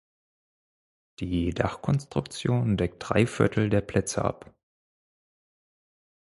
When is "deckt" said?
2.75-2.95